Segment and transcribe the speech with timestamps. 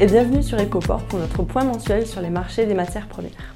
[0.00, 3.54] et bienvenue sur Ecoport pour notre point mensuel sur les marchés des matières premières.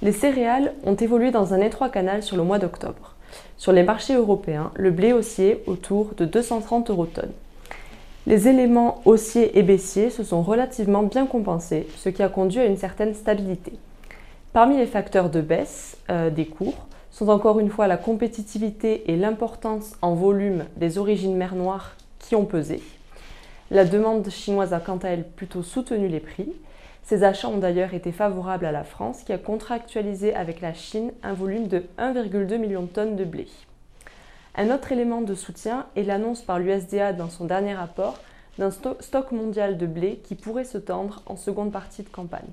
[0.00, 3.14] Les céréales ont évolué dans un étroit canal sur le mois d'octobre.
[3.58, 7.32] Sur les marchés européens, le blé oscillait autour de 230 euros tonnes.
[8.26, 12.64] Les éléments haussiers et baissiers se sont relativement bien compensés, ce qui a conduit à
[12.64, 13.74] une certaine stabilité.
[14.54, 19.16] Parmi les facteurs de baisse euh, des cours sont encore une fois la compétitivité et
[19.16, 22.80] l'importance en volume des origines mer Noire qui ont pesé.
[23.72, 26.52] La demande chinoise a quant à elle plutôt soutenu les prix.
[27.02, 31.10] Ces achats ont d'ailleurs été favorables à la France qui a contractualisé avec la Chine
[31.22, 33.48] un volume de 1,2 million de tonnes de blé.
[34.56, 38.18] Un autre élément de soutien est l'annonce par l'USDA dans son dernier rapport
[38.58, 42.52] d'un stock mondial de blé qui pourrait se tendre en seconde partie de campagne.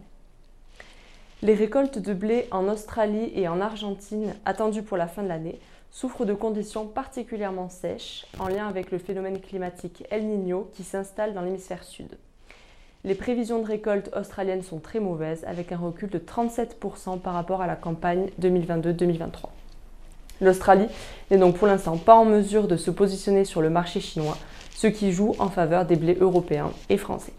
[1.42, 5.58] Les récoltes de blé en Australie et en Argentine attendues pour la fin de l'année
[5.90, 11.34] souffre de conditions particulièrement sèches en lien avec le phénomène climatique El Niño qui s'installe
[11.34, 12.18] dans l'hémisphère sud.
[13.06, 17.62] Les prévisions de récolte australiennes sont très mauvaises avec un recul de 37% par rapport
[17.62, 19.46] à la campagne 2022-2023.
[20.42, 20.90] L'Australie
[21.32, 24.38] n'est donc pour l'instant pas en mesure de se positionner sur le marché chinois,
[24.76, 27.34] ce qui joue en faveur des blés européens et français.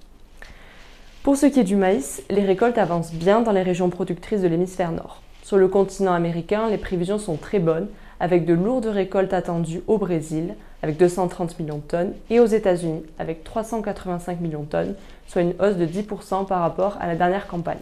[1.22, 4.48] Pour ce qui est du maïs, les récoltes avancent bien dans les régions productrices de
[4.48, 5.20] l'hémisphère nord.
[5.42, 7.88] Sur le continent américain, les prévisions sont très bonnes
[8.20, 13.02] avec de lourdes récoltes attendues au Brésil, avec 230 millions de tonnes, et aux États-Unis,
[13.18, 14.94] avec 385 millions de tonnes,
[15.26, 17.76] soit une hausse de 10% par rapport à la dernière campagne.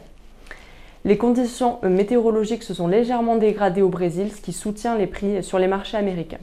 [1.04, 5.60] Les conditions météorologiques se sont légèrement dégradées au Brésil, ce qui soutient les prix sur
[5.60, 6.38] les marchés américains.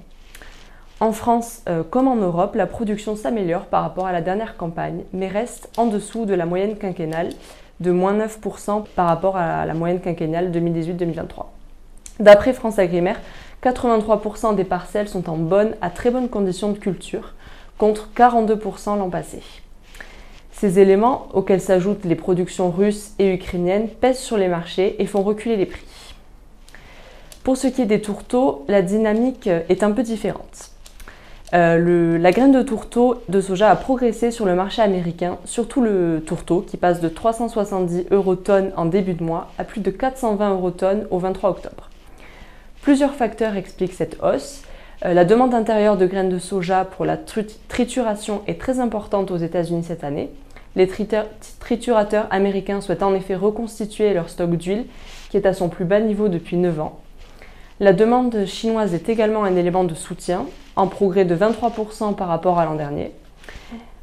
[1.05, 5.03] En France euh, comme en Europe, la production s'améliore par rapport à la dernière campagne,
[5.13, 7.29] mais reste en dessous de la moyenne quinquennale
[7.79, 11.45] de moins 9% par rapport à la moyenne quinquennale 2018-2023.
[12.19, 13.19] D'après France Agrimaire,
[13.61, 17.35] 83% des parcelles sont en bonne à très bonnes conditions de culture,
[17.77, 19.43] contre 42% l'an passé.
[20.53, 25.21] Ces éléments, auxquels s'ajoutent les productions russes et ukrainiennes, pèsent sur les marchés et font
[25.21, 25.85] reculer les prix.
[27.43, 30.71] Pour ce qui est des tourteaux, la dynamique est un peu différente.
[31.53, 36.23] Euh, la graine de tourteau de soja a progressé sur le marché américain, surtout le
[36.25, 40.51] tourteau qui passe de 370 euros tonnes en début de mois à plus de 420
[40.51, 41.89] euros tonnes au 23 octobre.
[42.81, 44.63] Plusieurs facteurs expliquent cette hausse.
[45.05, 49.37] Euh, la demande intérieure de graines de soja pour la trituration est très importante aux
[49.37, 50.31] États-Unis cette année.
[50.75, 50.89] Les
[51.59, 54.85] triturateurs américains souhaitent en effet reconstituer leur stock d'huile
[55.29, 56.99] qui est à son plus bas niveau depuis 9 ans.
[57.81, 60.45] La demande chinoise est également un élément de soutien,
[60.77, 63.11] en progrès de 23% par rapport à l'an dernier.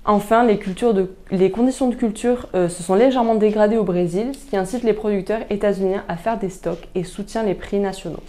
[0.05, 0.59] Enfin, les,
[1.51, 5.41] conditions de culture euh, se sont légèrement dégradées au Brésil, ce qui incite les producteurs
[5.49, 8.23] états-uniens à faire des stocks et soutient les prix nationaux.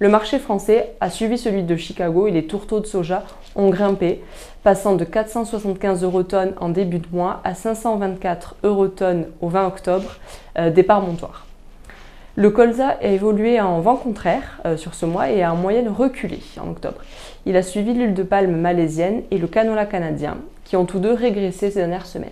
[0.00, 3.22] Le marché français a suivi celui de Chicago et les tourteaux de soja
[3.54, 4.24] ont grimpé,
[4.64, 9.68] passant de 475 euros tonnes en début de mois à 524 euros tonnes au 20
[9.68, 10.16] octobre,
[10.58, 11.45] euh, départ montoir.
[12.38, 15.88] Le colza a évolué en vent contraire euh, sur ce mois et a en moyenne
[15.88, 16.98] reculé en octobre.
[17.46, 21.14] Il a suivi l'huile de palme malaisienne et le canola canadien, qui ont tous deux
[21.14, 22.28] régressé ces dernières semaines.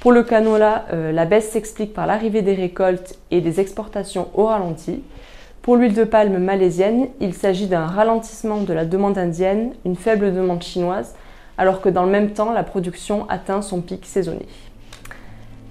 [0.00, 4.46] Pour le canola, euh, la baisse s'explique par l'arrivée des récoltes et des exportations au
[4.46, 5.02] ralenti.
[5.60, 10.32] Pour l'huile de palme malaisienne, il s'agit d'un ralentissement de la demande indienne, une faible
[10.32, 11.14] demande chinoise,
[11.58, 14.48] alors que dans le même temps, la production atteint son pic saisonnier.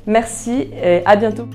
[0.05, 1.47] Merci et à bientôt.